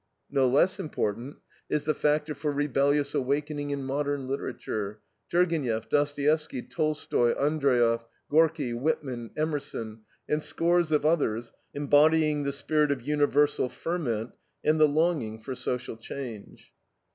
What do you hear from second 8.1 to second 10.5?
Gorki, Whitman, Emerson, and